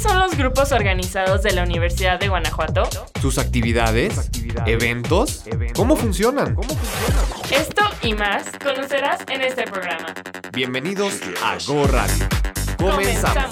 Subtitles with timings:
[0.00, 2.84] ¿Cuáles son los grupos organizados de la Universidad de Guanajuato?
[3.20, 4.30] ¿Sus actividades?
[4.64, 5.44] ¿Eventos?
[5.74, 6.56] ¿Cómo funcionan?
[7.50, 10.14] Esto y más conocerás en este programa.
[10.52, 12.28] Bienvenidos a Go Radio.
[12.78, 13.44] Comenzamos.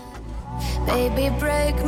[0.85, 1.83] Baby, break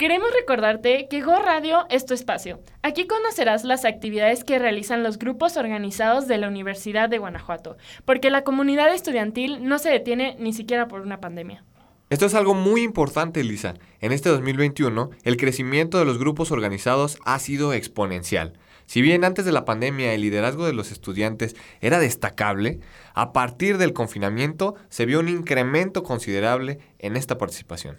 [0.00, 2.60] Queremos recordarte que Go Radio es tu espacio.
[2.80, 8.30] Aquí conocerás las actividades que realizan los grupos organizados de la Universidad de Guanajuato, porque
[8.30, 11.64] la comunidad estudiantil no se detiene ni siquiera por una pandemia.
[12.08, 13.74] Esto es algo muy importante, Lisa.
[14.00, 18.54] En este 2021, el crecimiento de los grupos organizados ha sido exponencial.
[18.90, 22.80] Si bien antes de la pandemia el liderazgo de los estudiantes era destacable,
[23.14, 27.98] a partir del confinamiento se vio un incremento considerable en esta participación.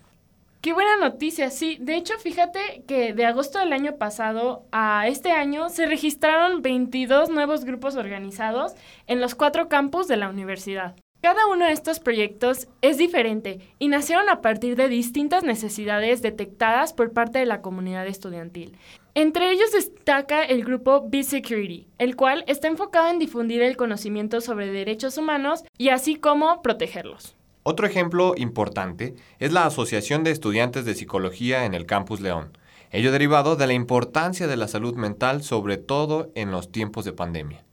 [0.60, 1.78] Qué buena noticia, sí.
[1.80, 7.30] De hecho, fíjate que de agosto del año pasado a este año se registraron 22
[7.30, 8.74] nuevos grupos organizados
[9.08, 10.98] en los cuatro campus de la universidad.
[11.22, 16.94] Cada uno de estos proyectos es diferente y nacieron a partir de distintas necesidades detectadas
[16.94, 18.76] por parte de la comunidad estudiantil.
[19.14, 24.72] Entre ellos destaca el grupo B-Security, el cual está enfocado en difundir el conocimiento sobre
[24.72, 27.36] derechos humanos y así como protegerlos.
[27.64, 32.58] Otro ejemplo importante es la Asociación de Estudiantes de Psicología en el Campus León,
[32.92, 37.12] ello derivado de la importancia de la salud mental, sobre todo en los tiempos de
[37.12, 37.66] pandemia.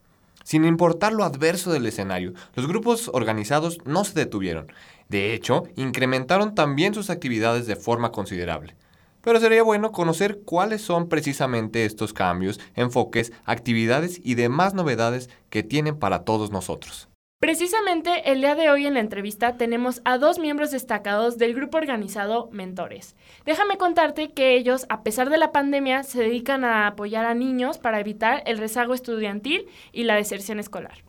[0.42, 4.72] Sin importar lo adverso del escenario, los grupos organizados no se detuvieron.
[5.08, 8.74] De hecho, incrementaron también sus actividades de forma considerable.
[9.22, 15.62] Pero sería bueno conocer cuáles son precisamente estos cambios, enfoques, actividades y demás novedades que
[15.62, 17.08] tienen para todos nosotros.
[17.40, 21.78] Precisamente el día de hoy en la entrevista tenemos a dos miembros destacados del grupo
[21.78, 23.14] organizado Mentores.
[23.46, 27.78] Déjame contarte que ellos, a pesar de la pandemia, se dedican a apoyar a niños
[27.78, 31.04] para evitar el rezago estudiantil y la deserción escolar.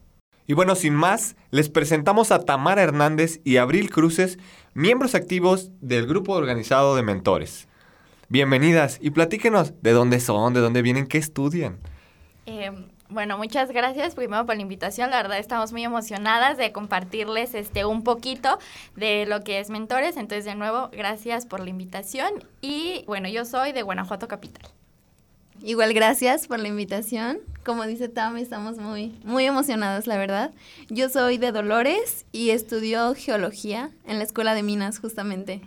[0.46, 4.38] Y bueno, sin más, les presentamos a Tamara Hernández y Abril Cruces,
[4.76, 7.69] miembros activos del grupo organizado de Mentores.
[8.32, 11.80] Bienvenidas y platíquenos de dónde son, de dónde vienen, qué estudian.
[12.46, 12.72] Eh,
[13.10, 15.10] bueno, muchas gracias primero por la invitación.
[15.10, 18.60] La verdad estamos muy emocionadas de compartirles este un poquito
[18.96, 20.16] de lo que es Mentores.
[20.16, 22.30] Entonces, de nuevo, gracias por la invitación.
[22.62, 24.70] Y bueno, yo soy de Guanajuato Capital.
[25.64, 27.40] Igual gracias por la invitación.
[27.66, 30.52] Como dice Tam, estamos muy, muy emocionadas, la verdad.
[30.90, 35.62] Yo soy de Dolores y estudio geología en la Escuela de Minas, justamente.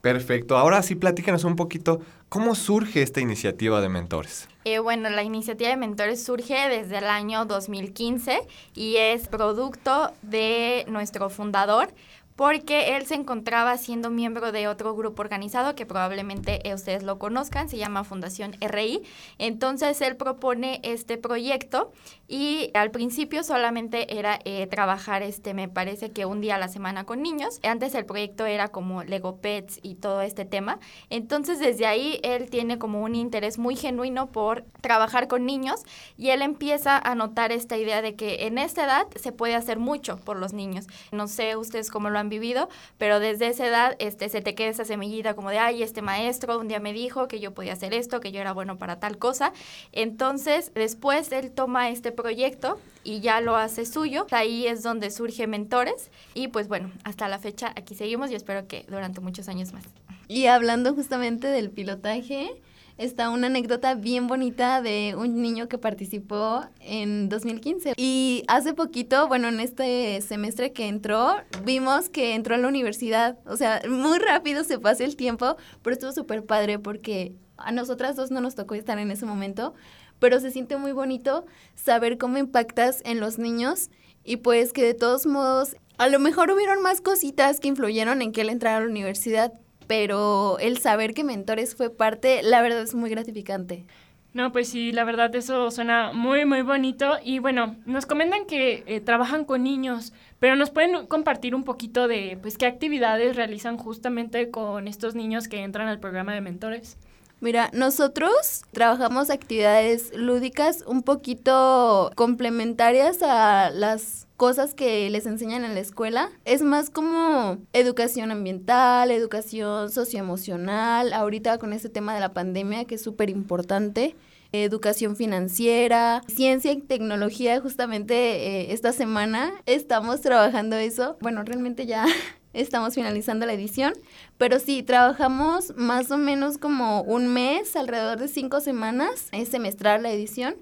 [0.00, 0.56] Perfecto.
[0.56, 4.48] Ahora sí, platícanos un poquito cómo surge esta iniciativa de mentores.
[4.64, 8.40] Eh, bueno, la iniciativa de mentores surge desde el año 2015
[8.74, 11.92] y es producto de nuestro fundador,
[12.40, 17.68] porque él se encontraba siendo miembro de otro grupo organizado que probablemente ustedes lo conozcan,
[17.68, 19.02] se llama Fundación RI.
[19.36, 21.92] Entonces él propone este proyecto
[22.28, 26.68] y al principio solamente era eh, trabajar, este, me parece que un día a la
[26.68, 27.60] semana con niños.
[27.62, 30.78] Antes el proyecto era como Lego Pets y todo este tema.
[31.10, 35.82] Entonces desde ahí él tiene como un interés muy genuino por trabajar con niños
[36.16, 39.78] y él empieza a notar esta idea de que en esta edad se puede hacer
[39.78, 40.86] mucho por los niños.
[41.12, 44.68] No sé ustedes cómo lo han vivido, pero desde esa edad este, se te queda
[44.68, 47.92] esa semillita como de, ay, este maestro un día me dijo que yo podía hacer
[47.92, 49.52] esto, que yo era bueno para tal cosa.
[49.92, 54.26] Entonces, después él toma este proyecto y ya lo hace suyo.
[54.30, 58.66] Ahí es donde surge Mentores y pues bueno, hasta la fecha aquí seguimos y espero
[58.66, 59.84] que durante muchos años más.
[60.28, 62.54] Y hablando justamente del pilotaje,
[63.00, 67.94] está una anécdota bien bonita de un niño que participó en 2015.
[67.96, 73.38] Y hace poquito, bueno, en este semestre que entró, vimos que entró a la universidad.
[73.46, 78.16] O sea, muy rápido se pasa el tiempo, pero estuvo súper padre porque a nosotras
[78.16, 79.72] dos no nos tocó estar en ese momento,
[80.18, 83.88] pero se siente muy bonito saber cómo impactas en los niños
[84.24, 88.32] y pues que de todos modos, a lo mejor hubieron más cositas que influyeron en
[88.32, 89.54] que él entrara a la universidad,
[89.90, 93.86] pero el saber que Mentores fue parte, la verdad es muy gratificante.
[94.32, 97.14] No, pues sí, la verdad eso suena muy, muy bonito.
[97.24, 102.06] Y bueno, nos comentan que eh, trabajan con niños, pero nos pueden compartir un poquito
[102.06, 106.96] de, pues, qué actividades realizan justamente con estos niños que entran al programa de mentores.
[107.40, 115.74] Mira, nosotros trabajamos actividades lúdicas un poquito complementarias a las cosas que les enseñan en
[115.74, 116.30] la escuela.
[116.44, 122.96] Es más como educación ambiental, educación socioemocional, ahorita con este tema de la pandemia que
[122.96, 124.16] es súper importante
[124.52, 127.60] educación financiera, ciencia y tecnología.
[127.60, 131.16] Justamente eh, esta semana estamos trabajando eso.
[131.20, 132.06] Bueno, realmente ya
[132.52, 133.92] estamos finalizando la edición,
[134.38, 140.02] pero sí, trabajamos más o menos como un mes, alrededor de cinco semanas, es semestral
[140.02, 140.56] la edición.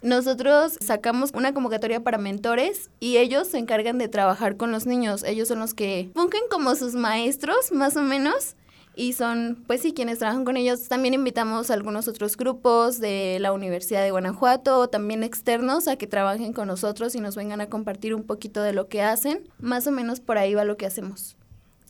[0.00, 5.24] Nosotros sacamos una convocatoria para mentores y ellos se encargan de trabajar con los niños.
[5.24, 8.54] Ellos son los que fungen como sus maestros, más o menos,
[8.98, 10.88] y son, pues sí, quienes trabajan con ellos.
[10.88, 16.08] También invitamos a algunos otros grupos de la Universidad de Guanajuato, también externos, a que
[16.08, 19.48] trabajen con nosotros y nos vengan a compartir un poquito de lo que hacen.
[19.60, 21.36] Más o menos por ahí va lo que hacemos.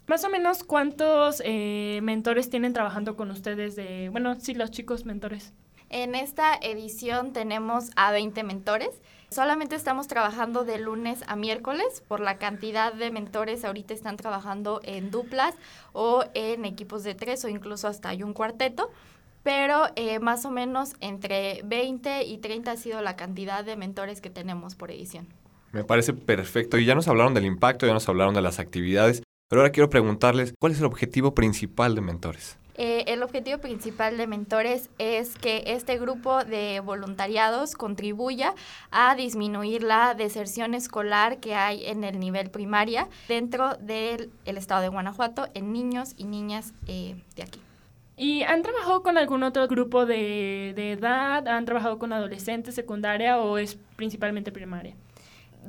[0.07, 5.07] Más o menos, ¿cuántos eh, mentores tienen trabajando con ustedes de, bueno, sí, los chicos
[5.07, 5.55] mentores?
[5.89, 8.91] En esta edición tenemos a 20 mentores.
[9.31, 13.65] Solamente estamos trabajando de lunes a miércoles por la cantidad de mentores.
[13.65, 15.55] Ahorita están trabajando en duplas
[15.93, 18.91] o en equipos de tres o incluso hasta hay un cuarteto.
[19.43, 24.21] Pero eh, más o menos entre 20 y 30 ha sido la cantidad de mentores
[24.23, 25.29] que tenemos por edición.
[25.73, 26.79] Me parece perfecto.
[26.79, 29.23] Y ya nos hablaron del impacto, ya nos hablaron de las actividades.
[29.49, 32.59] Pero ahora quiero preguntarles, ¿cuál es el objetivo principal de mentores?
[32.81, 38.55] Eh, el objetivo principal de Mentores es que este grupo de voluntariados contribuya
[38.93, 44.89] a disminuir la deserción escolar que hay en el nivel primaria dentro del estado de
[44.91, 47.61] Guanajuato en niños y niñas eh, de aquí.
[48.17, 51.49] ¿Y han trabajado con algún otro grupo de, de edad?
[51.49, 54.95] ¿Han trabajado con adolescentes, secundaria o es principalmente primaria?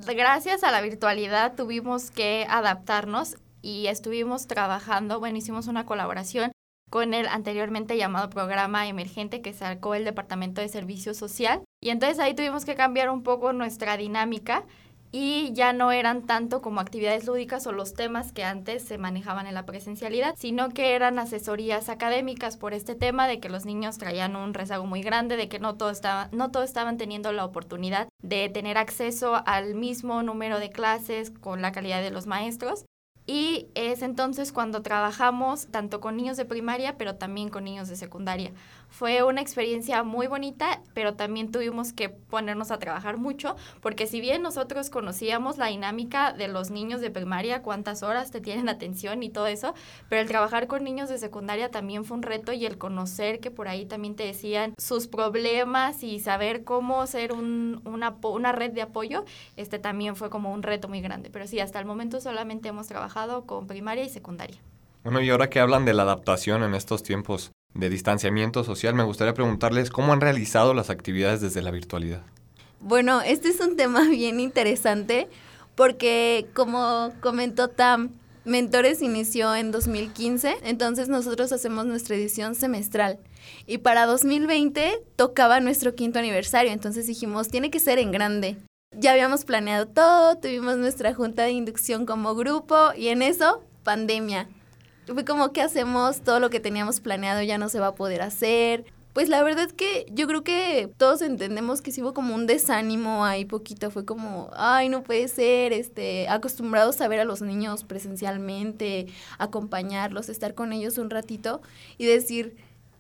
[0.05, 6.51] Gracias a la virtualidad tuvimos que adaptarnos y estuvimos trabajando, bueno, hicimos una colaboración
[6.89, 11.61] con el anteriormente llamado programa emergente que sacó el Departamento de Servicio Social.
[11.81, 14.65] Y entonces ahí tuvimos que cambiar un poco nuestra dinámica
[15.11, 19.47] y ya no eran tanto como actividades lúdicas o los temas que antes se manejaban
[19.47, 23.97] en la presencialidad, sino que eran asesorías académicas por este tema de que los niños
[23.97, 27.45] traían un rezago muy grande, de que no, todo estaba, no todos estaban teniendo la
[27.45, 32.85] oportunidad de tener acceso al mismo número de clases con la calidad de los maestros.
[33.29, 37.95] Y es entonces cuando trabajamos tanto con niños de primaria, pero también con niños de
[37.95, 38.53] secundaria.
[38.89, 44.19] Fue una experiencia muy bonita, pero también tuvimos que ponernos a trabajar mucho, porque si
[44.19, 49.23] bien nosotros conocíamos la dinámica de los niños de primaria, cuántas horas te tienen atención
[49.23, 49.73] y todo eso,
[50.09, 53.51] pero el trabajar con niños de secundaria también fue un reto y el conocer que
[53.51, 58.71] por ahí también te decían sus problemas y saber cómo ser un, una, una red
[58.71, 59.23] de apoyo,
[59.55, 61.29] este también fue como un reto muy grande.
[61.29, 64.57] Pero sí, hasta el momento solamente hemos trabajado con primaria y secundaria.
[65.03, 69.03] Bueno, y ahora que hablan de la adaptación en estos tiempos, de distanciamiento social, me
[69.03, 72.23] gustaría preguntarles cómo han realizado las actividades desde la virtualidad.
[72.79, 75.27] Bueno, este es un tema bien interesante
[75.75, 78.11] porque como comentó Tam,
[78.45, 83.19] Mentores inició en 2015, entonces nosotros hacemos nuestra edición semestral.
[83.67, 88.57] Y para 2020 tocaba nuestro quinto aniversario, entonces dijimos, tiene que ser en grande.
[88.97, 94.47] Ya habíamos planeado todo, tuvimos nuestra junta de inducción como grupo y en eso, pandemia
[95.13, 98.21] fue como que hacemos todo lo que teníamos planeado ya no se va a poder
[98.21, 98.85] hacer.
[99.13, 102.45] Pues la verdad es que yo creo que todos entendemos que sí hubo como un
[102.45, 107.41] desánimo ahí poquito, fue como, ay, no puede ser, este, acostumbrados a ver a los
[107.41, 109.07] niños presencialmente,
[109.39, 111.61] acompañarlos, estar con ellos un ratito
[111.97, 112.55] y decir,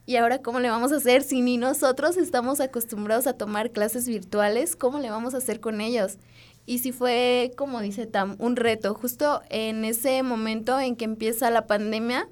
[0.07, 4.07] ¿y ahora cómo le vamos a hacer si ni nosotros estamos acostumbrados a tomar clases
[4.07, 4.75] virtuales?
[4.75, 6.17] ¿Cómo le vamos a hacer con ellos?
[6.69, 8.93] Y sí fue, como dice Tam, un reto.
[8.93, 12.29] Justo en ese momento en que empieza la pandemia,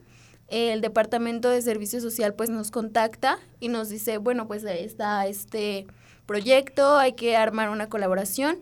[0.48, 5.88] el Departamento de Servicio Social pues nos contacta y nos dice, bueno, pues está este
[6.28, 8.60] proyecto, hay que armar una colaboración.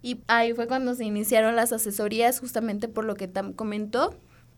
[0.00, 4.14] Y ahí fue cuando se iniciaron las asesorías, justamente por lo que Tam comentó.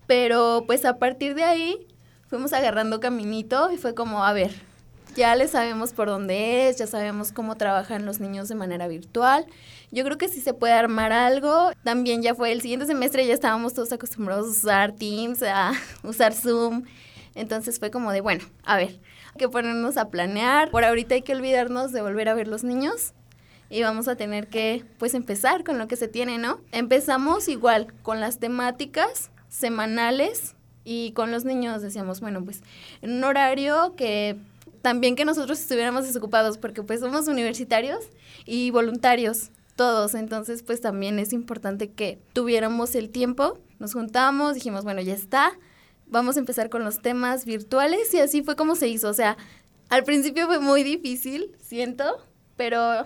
[0.06, 1.88] Pero pues a partir de ahí
[2.28, 4.52] fuimos agarrando caminito y fue como, a ver,
[5.16, 9.46] ya le sabemos por dónde es, ya sabemos cómo trabajan los niños de manera virtual.
[9.92, 11.70] Yo creo que sí se puede armar algo.
[11.84, 16.32] También ya fue el siguiente semestre, ya estábamos todos acostumbrados a usar Teams, a usar
[16.34, 16.84] Zoom.
[17.34, 20.70] Entonces fue como de, bueno, a ver, hay que ponernos a planear.
[20.70, 23.12] Por ahorita hay que olvidarnos de volver a ver los niños
[23.68, 26.60] y vamos a tener que pues empezar con lo que se tiene, ¿no?
[26.72, 32.62] Empezamos igual con las temáticas semanales y con los niños decíamos, bueno, pues
[33.02, 34.36] en un horario que
[34.82, 37.98] también que nosotros estuviéramos desocupados porque pues somos universitarios
[38.44, 44.84] y voluntarios todos, entonces pues también es importante que tuviéramos el tiempo, nos juntamos, dijimos,
[44.84, 45.52] bueno, ya está,
[46.06, 49.36] vamos a empezar con los temas virtuales y así fue como se hizo, o sea,
[49.88, 52.18] al principio fue muy difícil, siento,
[52.56, 53.04] pero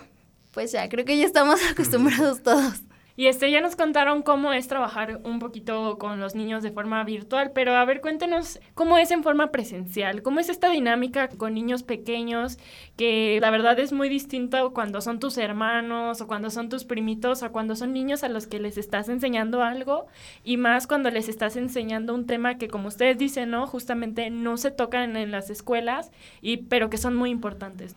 [0.53, 2.83] pues ya, creo que ya estamos acostumbrados todos.
[3.17, 7.02] Y este, ya nos contaron cómo es trabajar un poquito con los niños de forma
[7.05, 11.55] virtual, pero a ver, cuéntenos cómo es en forma presencial, cómo es esta dinámica con
[11.55, 12.59] niños pequeños,
[12.97, 17.43] que la verdad es muy distinto cuando son tus hermanos o cuando son tus primitos
[17.43, 20.07] o cuando son niños a los que les estás enseñando algo
[20.45, 23.67] y más cuando les estás enseñando un tema que como ustedes dicen, ¿no?
[23.67, 27.97] Justamente no se tocan en las escuelas, y, pero que son muy importantes.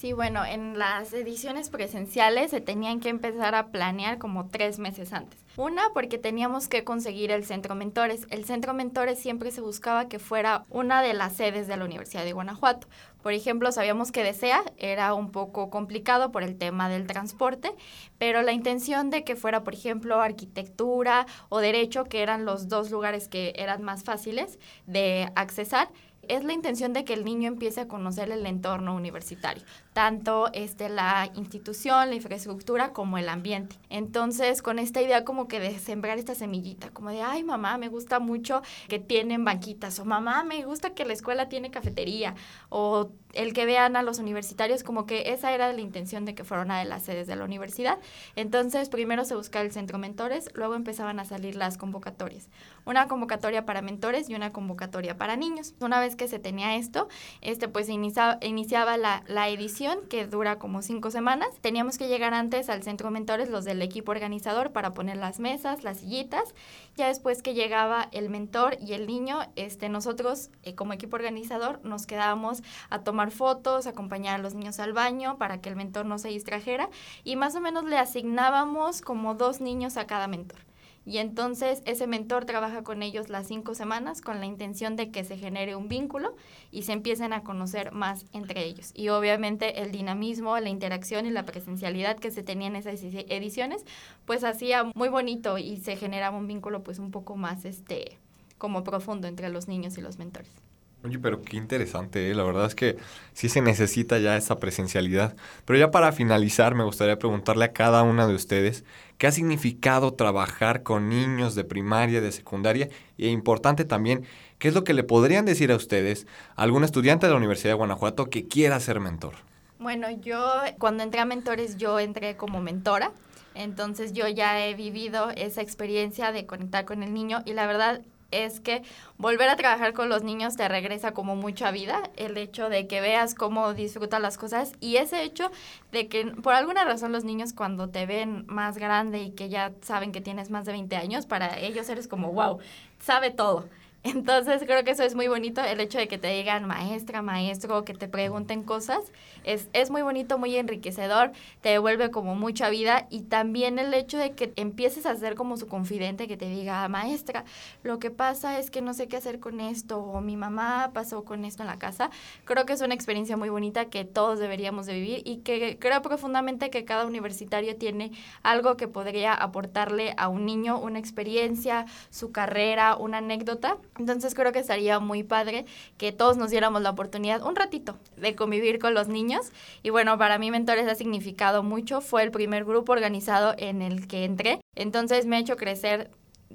[0.00, 5.12] Sí, bueno, en las ediciones presenciales se tenían que empezar a planear como tres meses
[5.12, 5.38] antes.
[5.58, 8.26] Una, porque teníamos que conseguir el centro mentores.
[8.30, 12.24] El centro mentores siempre se buscaba que fuera una de las sedes de la Universidad
[12.24, 12.86] de Guanajuato.
[13.22, 17.70] Por ejemplo, sabíamos que Desea era un poco complicado por el tema del transporte,
[18.16, 22.90] pero la intención de que fuera, por ejemplo, arquitectura o derecho, que eran los dos
[22.90, 25.90] lugares que eran más fáciles de accesar,
[26.30, 30.88] es la intención de que el niño empiece a conocer el entorno universitario, tanto este,
[30.88, 33.76] la institución, la infraestructura como el ambiente.
[33.88, 37.88] Entonces, con esta idea como que de sembrar esta semillita, como de, ay mamá, me
[37.88, 42.34] gusta mucho que tienen banquitas, o mamá, me gusta que la escuela tiene cafetería,
[42.68, 46.44] o el que vean a los universitarios, como que esa era la intención de que
[46.44, 47.98] fuera una de las sedes de la universidad.
[48.36, 52.48] Entonces, primero se buscaba el centro mentores, luego empezaban a salir las convocatorias.
[52.84, 55.74] Una convocatoria para mentores y una convocatoria para niños.
[55.80, 57.08] Una vez que se tenía esto,
[57.40, 59.79] este, pues inicia, iniciaba la, la edición
[60.10, 61.48] que dura como cinco semanas.
[61.62, 65.84] Teníamos que llegar antes al centro mentores, los del equipo organizador, para poner las mesas,
[65.84, 66.54] las sillitas.
[66.96, 71.80] Ya después que llegaba el mentor y el niño, este, nosotros eh, como equipo organizador
[71.82, 76.04] nos quedábamos a tomar fotos, acompañar a los niños al baño para que el mentor
[76.04, 76.90] no se distrajera
[77.24, 80.69] y más o menos le asignábamos como dos niños a cada mentor.
[81.06, 85.24] Y entonces ese mentor trabaja con ellos las cinco semanas con la intención de que
[85.24, 86.36] se genere un vínculo
[86.70, 88.92] y se empiecen a conocer más entre ellos.
[88.94, 93.84] Y obviamente el dinamismo, la interacción y la presencialidad que se tenía en esas ediciones,
[94.26, 98.18] pues hacía muy bonito y se generaba un vínculo pues un poco más este
[98.58, 100.69] como profundo entre los niños y los mentores.
[101.02, 102.34] Oye, pero qué interesante, ¿eh?
[102.34, 102.98] la verdad es que
[103.32, 105.34] sí se necesita ya esa presencialidad.
[105.64, 108.84] Pero ya para finalizar, me gustaría preguntarle a cada una de ustedes
[109.16, 114.26] qué ha significado trabajar con niños de primaria, de secundaria, y e importante también,
[114.58, 117.70] qué es lo que le podrían decir a ustedes a algún estudiante de la Universidad
[117.70, 119.36] de Guanajuato que quiera ser mentor.
[119.78, 123.12] Bueno, yo cuando entré a mentores, yo entré como mentora.
[123.54, 128.02] Entonces yo ya he vivido esa experiencia de conectar con el niño y la verdad
[128.30, 128.82] es que
[129.18, 133.00] volver a trabajar con los niños te regresa como mucha vida, el hecho de que
[133.00, 135.50] veas cómo disfrutan las cosas y ese hecho
[135.92, 139.72] de que por alguna razón los niños cuando te ven más grande y que ya
[139.82, 142.58] saben que tienes más de 20 años, para ellos eres como, wow,
[142.98, 143.68] sabe todo.
[144.02, 147.84] Entonces creo que eso es muy bonito, el hecho de que te digan maestra, maestro,
[147.84, 149.12] que te pregunten cosas,
[149.44, 154.16] es, es muy bonito, muy enriquecedor, te devuelve como mucha vida y también el hecho
[154.16, 157.44] de que empieces a ser como su confidente, que te diga, maestra,
[157.82, 161.22] lo que pasa es que no sé qué hacer con esto o mi mamá pasó
[161.22, 162.08] con esto en la casa,
[162.46, 166.00] creo que es una experiencia muy bonita que todos deberíamos de vivir y que creo
[166.00, 172.32] profundamente que cada universitario tiene algo que podría aportarle a un niño, una experiencia, su
[172.32, 175.66] carrera, una anécdota entonces creo que estaría muy padre
[175.98, 179.52] que todos nos diéramos la oportunidad un ratito de convivir con los niños.
[179.82, 182.00] Y bueno, para mí Mentores ha significado mucho.
[182.00, 184.60] Fue el primer grupo organizado en el que entré.
[184.74, 186.10] Entonces me ha hecho crecer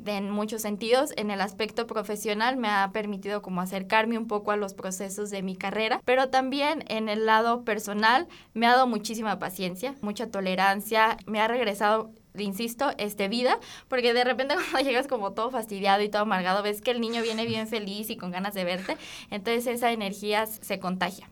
[0.06, 1.14] en muchos sentidos.
[1.18, 5.42] En el aspecto profesional me ha permitido como acercarme un poco a los procesos de
[5.42, 11.18] mi carrera, pero también en el lado personal me ha dado muchísima paciencia, mucha tolerancia,
[11.26, 12.12] me ha regresado
[12.44, 16.82] insisto, este, vida, porque de repente cuando llegas como todo fastidiado y todo amargado, ves
[16.82, 18.98] que el niño viene bien feliz y con ganas de verte,
[19.32, 21.30] entonces esa energía se contagia.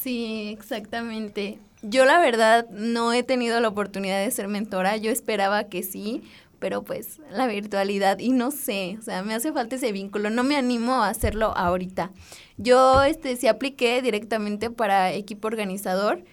[0.00, 1.58] Sí, exactamente.
[1.82, 6.22] Yo la verdad no he tenido la oportunidad de ser mentora, yo esperaba que sí,
[6.58, 10.42] pero pues la virtualidad y no sé, o sea, me hace falta ese vínculo, no
[10.42, 12.10] me animo a hacerlo ahorita.
[12.56, 16.24] Yo este sí apliqué directamente para equipo organizador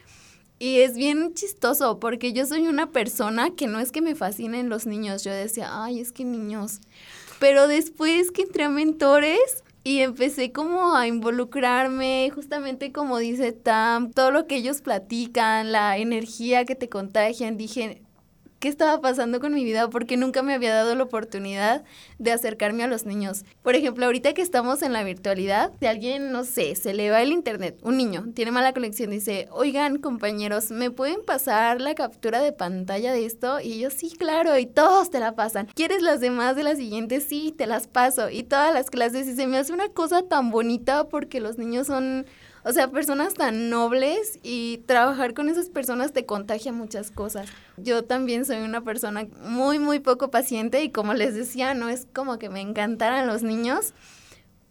[0.59, 4.69] y es bien chistoso porque yo soy una persona que no es que me fascinen
[4.69, 6.79] los niños, yo decía, "Ay, es que niños."
[7.39, 14.11] Pero después que entré a mentores, y empecé como a involucrarme, justamente como dice Tam,
[14.11, 18.01] todo lo que ellos platican, la energía que te contagian, dije,
[18.59, 21.83] qué estaba pasando con mi vida porque nunca me había dado la oportunidad
[22.19, 23.45] de acercarme a los niños.
[23.61, 27.21] Por ejemplo, ahorita que estamos en la virtualidad, si alguien, no sé, se le va
[27.21, 32.41] el internet, un niño tiene mala conexión, dice, oigan compañeros, ¿me pueden pasar la captura
[32.41, 33.59] de pantalla de esto?
[33.59, 35.67] Y ellos, sí, claro, y todos te la pasan.
[35.73, 37.25] ¿Quieres las demás de las siguientes?
[37.27, 38.29] Sí, te las paso.
[38.29, 41.87] Y todas las clases, y se me hace una cosa tan bonita porque los niños
[41.87, 42.25] son
[42.65, 47.47] o sea, personas tan nobles y trabajar con esas personas te contagia muchas cosas.
[47.77, 52.07] Yo también soy una persona muy, muy poco paciente y como les decía, no es
[52.11, 53.93] como que me encantaran los niños.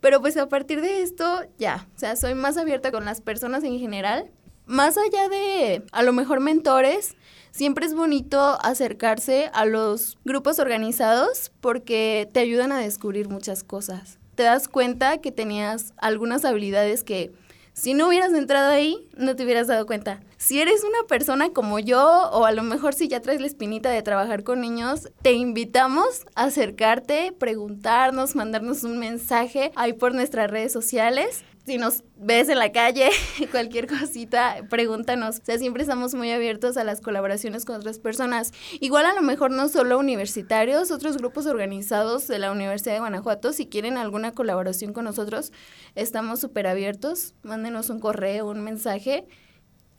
[0.01, 3.63] Pero pues a partir de esto, ya, o sea, soy más abierta con las personas
[3.63, 4.29] en general.
[4.67, 7.15] Más allá de, a lo mejor, mentores,
[7.53, 14.19] siempre es bonito acercarse a los grupos organizados porque te ayudan a descubrir muchas cosas.
[14.35, 17.33] Te das cuenta que tenías algunas habilidades que
[17.75, 20.21] si no hubieras entrado ahí, no te hubieras dado cuenta.
[20.37, 23.91] Si eres una persona como yo, o a lo mejor si ya traes la espinita
[23.91, 30.51] de trabajar con niños, te invitamos a acercarte, preguntarnos, mandarnos un mensaje ahí por nuestras
[30.51, 33.11] redes sociales si nos ves en la calle,
[33.51, 35.39] cualquier cosita, pregúntanos.
[35.39, 38.53] O sea, siempre estamos muy abiertos a las colaboraciones con otras personas.
[38.81, 43.53] Igual a lo mejor no solo universitarios, otros grupos organizados de la Universidad de Guanajuato,
[43.53, 45.53] si quieren alguna colaboración con nosotros,
[45.95, 47.35] estamos súper abiertos.
[47.43, 49.27] Mándenos un correo, un mensaje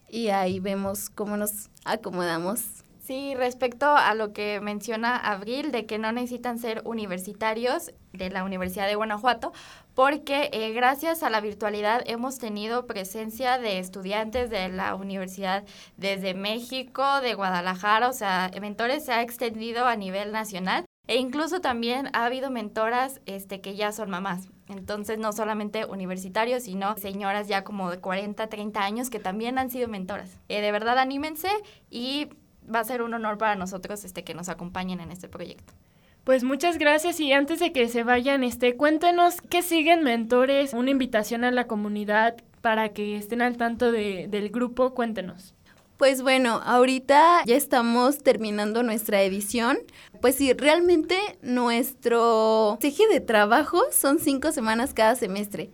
[0.09, 2.61] y ahí vemos cómo nos acomodamos.
[3.05, 8.43] Sí, respecto a lo que menciona Abril, de que no necesitan ser universitarios de la
[8.43, 9.53] Universidad de Guanajuato,
[9.95, 15.63] porque eh, gracias a la virtualidad hemos tenido presencia de estudiantes de la universidad
[15.97, 21.61] desde México, de Guadalajara, o sea, mentores se ha extendido a nivel nacional e incluso
[21.61, 24.49] también ha habido mentoras este, que ya son mamás.
[24.67, 29.69] Entonces, no solamente universitarios, sino señoras ya como de 40, 30 años que también han
[29.69, 30.37] sido mentoras.
[30.49, 31.49] Eh, de verdad, anímense
[31.89, 32.29] y
[32.73, 35.73] va a ser un honor para nosotros este, que nos acompañen en este proyecto.
[36.25, 40.89] Pues muchas gracias y antes de que se vayan, este, cuéntenos qué siguen mentores, una
[40.89, 45.53] invitación a la comunidad para que estén al tanto de, del grupo, cuéntenos.
[45.97, 49.77] Pues bueno, ahorita ya estamos terminando nuestra edición.
[50.19, 55.69] Pues sí, realmente nuestro eje de trabajo son cinco semanas cada semestre.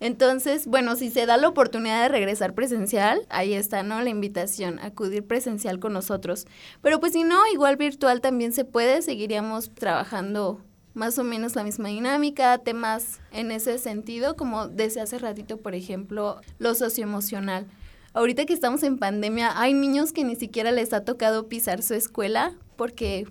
[0.00, 4.00] Entonces, bueno, si se da la oportunidad de regresar presencial, ahí está, ¿no?
[4.00, 6.46] La invitación, acudir presencial con nosotros.
[6.82, 10.60] Pero pues si no, igual virtual también se puede, seguiríamos trabajando
[10.94, 15.74] más o menos la misma dinámica, temas en ese sentido, como desde hace ratito, por
[15.74, 17.66] ejemplo, lo socioemocional.
[18.14, 21.94] Ahorita que estamos en pandemia, hay niños que ni siquiera les ha tocado pisar su
[21.94, 23.28] escuela porque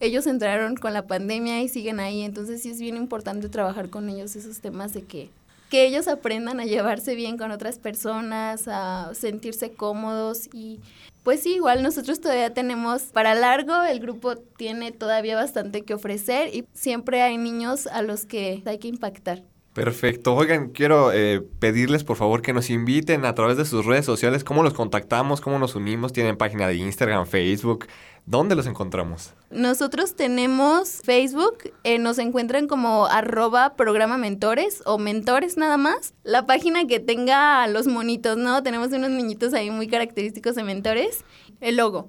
[0.00, 4.08] ellos entraron con la pandemia y siguen ahí, entonces sí es bien importante trabajar con
[4.08, 5.30] ellos esos temas de que
[5.70, 10.80] que ellos aprendan a llevarse bien con otras personas, a sentirse cómodos y
[11.22, 16.54] pues sí, igual nosotros todavía tenemos para largo, el grupo tiene todavía bastante que ofrecer
[16.54, 19.42] y siempre hay niños a los que hay que impactar.
[19.74, 20.34] Perfecto.
[20.34, 24.42] Oigan, quiero eh, pedirles por favor que nos inviten a través de sus redes sociales,
[24.42, 27.86] cómo los contactamos, cómo nos unimos, tienen página de Instagram, Facebook,
[28.26, 29.34] ¿dónde los encontramos?
[29.50, 36.14] Nosotros tenemos Facebook, eh, nos encuentran como arroba programa mentores o mentores nada más.
[36.22, 38.62] La página que tenga los monitos, ¿no?
[38.62, 41.24] Tenemos unos niñitos ahí muy característicos de mentores,
[41.60, 42.08] el logo.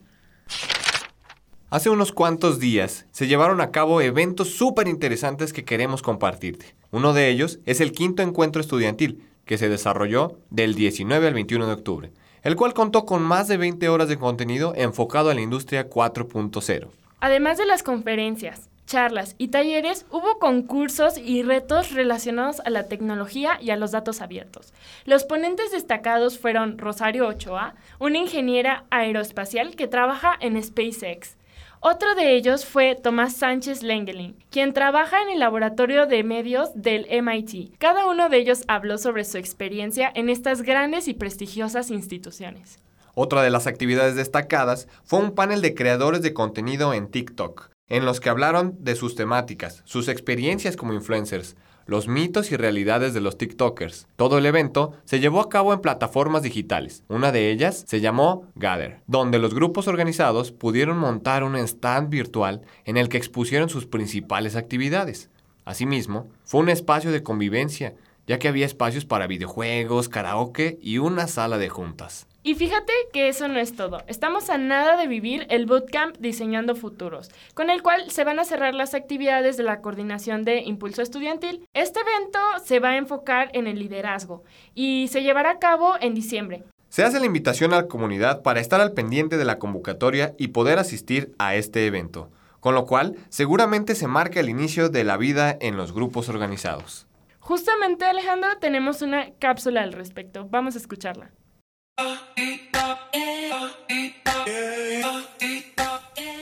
[1.70, 6.76] Hace unos cuantos días se llevaron a cabo eventos súper interesantes que queremos compartirte.
[6.92, 11.68] Uno de ellos es el quinto encuentro estudiantil, que se desarrolló del 19 al 21
[11.68, 12.12] de octubre,
[12.44, 16.88] el cual contó con más de 20 horas de contenido enfocado a la industria 4.0.
[17.20, 23.60] Además de las conferencias, charlas y talleres, hubo concursos y retos relacionados a la tecnología
[23.62, 24.73] y a los datos abiertos.
[25.06, 31.38] Los ponentes destacados fueron Rosario Ochoa, una ingeniera aeroespacial que trabaja en SpaceX.
[31.80, 37.06] Otro de ellos fue Tomás Sánchez Lengelin, quien trabaja en el laboratorio de medios del
[37.21, 37.78] MIT.
[37.78, 42.80] Cada uno de ellos habló sobre su experiencia en estas grandes y prestigiosas instituciones.
[43.13, 48.06] Otra de las actividades destacadas fue un panel de creadores de contenido en TikTok, en
[48.06, 51.56] los que hablaron de sus temáticas, sus experiencias como influencers,
[51.88, 54.08] los mitos y realidades de los TikTokers.
[54.17, 57.04] Todo el evento se llevó a cabo en plataformas digitales.
[57.08, 62.62] Una de ellas se llamó Gather, donde los grupos organizados pudieron montar un stand virtual
[62.84, 65.30] en el que expusieron sus principales actividades.
[65.63, 67.95] Asimismo, fue un espacio de convivencia,
[68.28, 72.27] ya que había espacios para videojuegos, karaoke y una sala de juntas.
[72.48, 74.04] Y fíjate que eso no es todo.
[74.08, 78.46] Estamos a nada de vivir el Bootcamp Diseñando Futuros, con el cual se van a
[78.46, 81.68] cerrar las actividades de la coordinación de Impulso Estudiantil.
[81.74, 86.14] Este evento se va a enfocar en el liderazgo y se llevará a cabo en
[86.14, 86.64] diciembre.
[86.88, 90.48] Se hace la invitación a la comunidad para estar al pendiente de la convocatoria y
[90.48, 92.32] poder asistir a este evento,
[92.62, 97.08] con lo cual seguramente se marca el inicio de la vida en los grupos organizados.
[97.42, 100.48] Justamente Alejandro tenemos una cápsula al respecto.
[100.50, 101.32] Vamos a escucharla.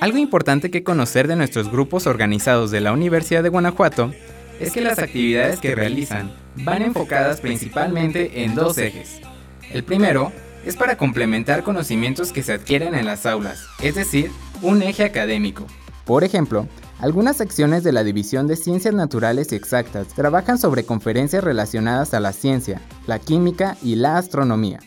[0.06, 4.12] Algo importante que conocer de nuestros grupos organizados de la Universidad de Guanajuato
[4.60, 9.20] es que las actividades que realizan van enfocadas principalmente en dos ejes.
[9.72, 10.32] El primero
[10.64, 14.30] es para complementar conocimientos que se adquieren en las aulas, es decir,
[14.62, 15.66] un eje académico.
[16.06, 16.68] Por ejemplo,
[17.00, 22.20] algunas secciones de la División de Ciencias Naturales y Exactas trabajan sobre conferencias relacionadas a
[22.20, 24.80] la ciencia, la química y la astronomía.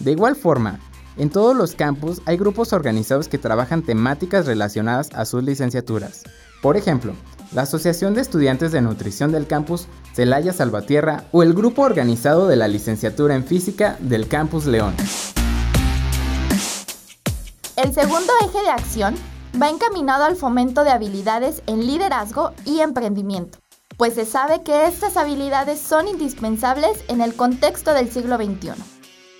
[0.00, 0.78] De igual forma,
[1.16, 6.24] en todos los campus hay grupos organizados que trabajan temáticas relacionadas a sus licenciaturas.
[6.60, 7.14] Por ejemplo,
[7.52, 12.56] la Asociación de Estudiantes de Nutrición del campus Celaya Salvatierra o el grupo organizado de
[12.56, 14.94] la licenciatura en Física del campus León.
[17.76, 19.14] El segundo eje de acción
[19.60, 23.58] va encaminado al fomento de habilidades en liderazgo y emprendimiento,
[23.96, 28.95] pues se sabe que estas habilidades son indispensables en el contexto del siglo XXI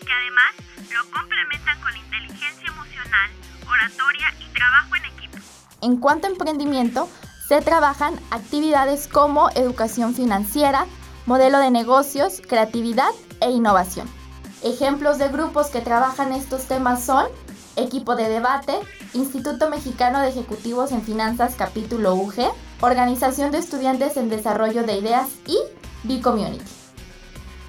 [0.06, 0.52] que además
[0.92, 3.30] lo complementan con inteligencia emocional,
[3.68, 5.38] oratoria y trabajo en equipo.
[5.82, 7.08] En cuanto a emprendimiento,
[7.48, 10.86] se trabajan actividades como educación financiera,
[11.26, 14.08] modelo de negocios, creatividad e innovación.
[14.62, 17.26] Ejemplos de grupos que trabajan estos temas son
[17.76, 18.72] Equipo de Debate,
[19.12, 25.28] Instituto Mexicano de Ejecutivos en Finanzas capítulo UG, Organización de Estudiantes en Desarrollo de Ideas
[25.46, 25.58] y
[26.04, 26.64] B-Community.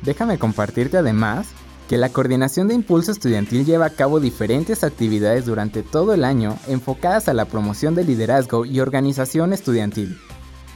[0.01, 1.49] Déjame compartirte además
[1.87, 6.57] que la Coordinación de Impulso Estudiantil lleva a cabo diferentes actividades durante todo el año
[6.67, 10.19] enfocadas a la promoción del liderazgo y organización estudiantil.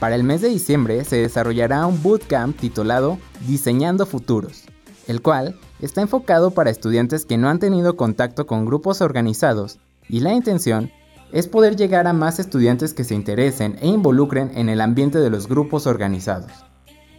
[0.00, 4.64] Para el mes de diciembre se desarrollará un bootcamp titulado Diseñando Futuros,
[5.06, 10.20] el cual está enfocado para estudiantes que no han tenido contacto con grupos organizados y
[10.20, 10.90] la intención
[11.30, 15.30] es poder llegar a más estudiantes que se interesen e involucren en el ambiente de
[15.30, 16.52] los grupos organizados.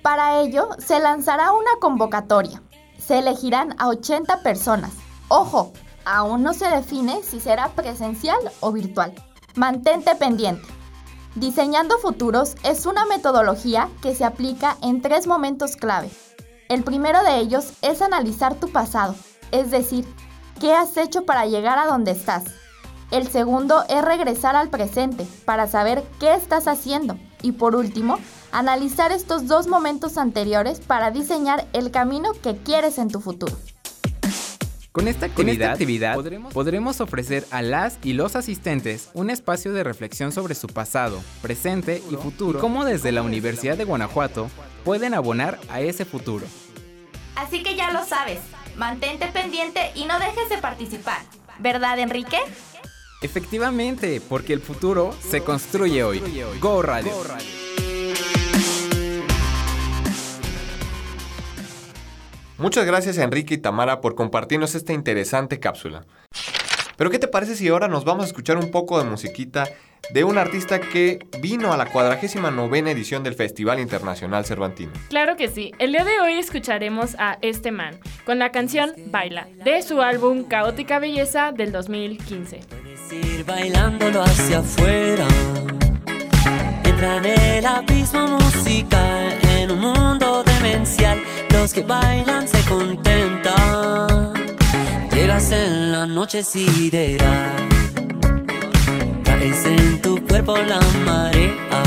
[0.01, 2.61] Para ello, se lanzará una convocatoria
[3.05, 4.91] se elegirán a 80 personas.
[5.27, 5.73] Ojo,
[6.05, 9.13] aún no se define si será presencial o virtual.
[9.55, 10.67] Mantente pendiente.
[11.35, 16.09] Diseñando futuros es una metodología que se aplica en tres momentos clave.
[16.69, 19.15] El primero de ellos es analizar tu pasado,
[19.51, 20.05] es decir,
[20.59, 22.43] qué has hecho para llegar a donde estás.
[23.11, 27.17] El segundo es regresar al presente para saber qué estás haciendo.
[27.43, 28.17] Y por último,
[28.51, 33.55] analizar estos dos momentos anteriores para diseñar el camino que quieres en tu futuro.
[34.93, 36.15] Con esta actividad,
[36.53, 42.01] podremos, ofrecer a las y los asistentes un espacio de reflexión sobre su pasado, presente
[42.11, 44.49] y futuro, y cómo desde la Universidad de Guanajuato
[44.85, 46.45] pueden abonar a ese futuro.
[47.35, 48.39] Así que ya lo sabes,
[48.77, 51.23] mantente pendiente y no dejes de participar.
[51.57, 52.37] ¿Verdad, Enrique?
[53.23, 56.21] Efectivamente, porque el futuro se construye hoy.
[56.59, 57.11] Go Radio.
[62.57, 66.05] Muchas gracias a Enrique y Tamara por compartirnos esta interesante cápsula.
[66.97, 69.67] Pero ¿qué te parece si ahora nos vamos a escuchar un poco de musiquita
[70.11, 74.91] de un artista que vino a la 49 edición del Festival Internacional Cervantino?
[75.09, 75.71] Claro que sí.
[75.79, 80.43] El día de hoy escucharemos a este man con la canción Baila de su álbum
[80.43, 82.59] Caótica Belleza del 2015.
[83.11, 85.27] ir bailándolo hacia afuera.
[86.83, 91.21] Entra en el abismo musical en un mundo demencial
[91.53, 94.42] los que bailan se contentan.
[95.23, 97.69] Llegas en la noche sideral,
[99.41, 101.81] es en tu cuerpo la marea.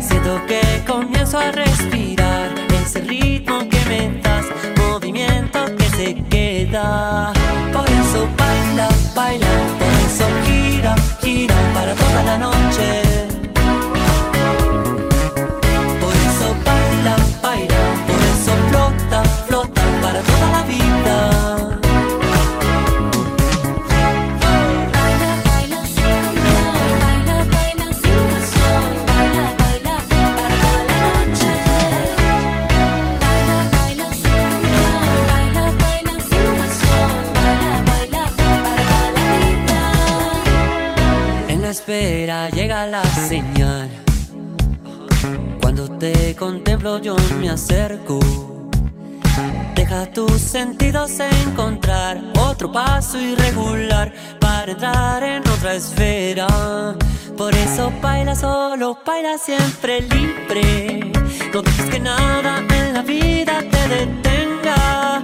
[0.00, 2.50] Siento que comienzo a respirar
[2.82, 7.32] ese ritmo que me das, movimiento que se queda.
[7.72, 9.46] Por eso baila, baila,
[9.78, 13.23] por eso gira, gira para toda la noche.
[50.64, 56.46] Sentidos encontrar otro paso irregular para entrar en otra esfera.
[57.36, 61.12] Por eso baila solo, baila siempre libre.
[61.52, 65.23] No dejes que nada en la vida te detenga.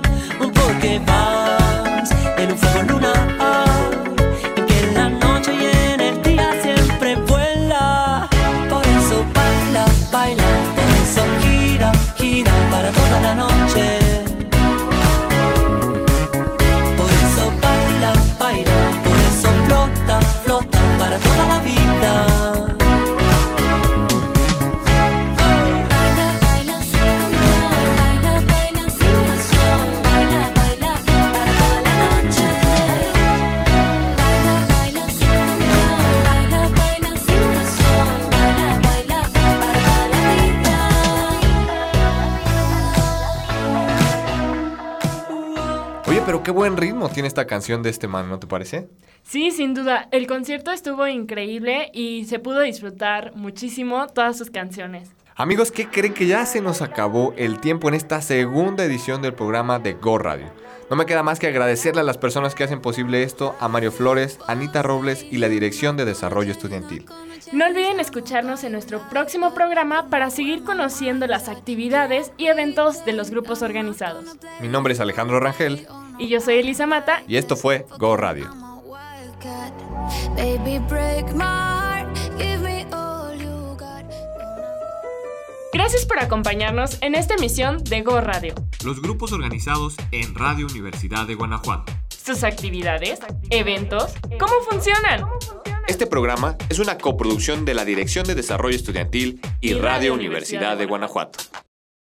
[47.40, 48.90] Esta canción de este man, ¿no te parece?
[49.22, 50.08] Sí, sin duda.
[50.12, 55.10] El concierto estuvo increíble y se pudo disfrutar muchísimo todas sus canciones.
[55.36, 59.32] Amigos, ¿qué creen que ya se nos acabó el tiempo en esta segunda edición del
[59.32, 60.52] programa de Go Radio?
[60.90, 63.90] No me queda más que agradecerle a las personas que hacen posible esto, a Mario
[63.90, 67.06] Flores, Anita Robles y la Dirección de Desarrollo Estudiantil.
[67.52, 73.14] No olviden escucharnos en nuestro próximo programa para seguir conociendo las actividades y eventos de
[73.14, 74.36] los grupos organizados.
[74.60, 75.86] Mi nombre es Alejandro Rangel
[76.20, 77.22] Y yo soy Elisa Mata.
[77.26, 78.50] y esto fue Go Radio.
[85.72, 88.54] Gracias por acompañarnos en esta emisión de Go Radio.
[88.84, 91.92] Los grupos organizados en Radio Universidad de Guanajuato.
[92.08, 95.24] Sus actividades, eventos, ¿cómo funcionan?
[95.88, 100.86] Este programa es una coproducción de la Dirección de Desarrollo Estudiantil y Radio Universidad de
[100.86, 101.38] Guanajuato.